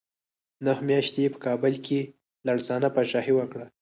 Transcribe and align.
نهه 0.65 0.81
میاشتې 0.87 1.19
یې 1.23 1.29
په 1.33 1.39
کابل 1.45 1.73
کې 1.85 1.99
لړزانه 2.47 2.89
پاچاهي 2.95 3.33
وکړه. 3.35 3.65